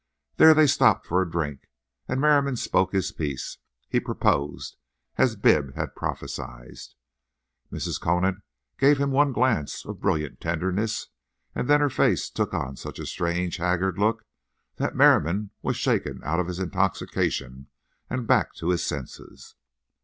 [0.37, 1.67] There they stopped for a drink,
[2.07, 4.77] and Merriam spoke his piece—he proposed,
[5.15, 6.73] as Bibb had prophesied.
[7.71, 8.01] Mrs.
[8.01, 8.39] Conant
[8.79, 11.09] gave him one glance of brilliant tenderness,
[11.53, 14.25] and then her face took on such a strange, haggard look
[14.77, 17.67] that Merriam was shaken out of his intoxication
[18.09, 19.53] and back to his senses.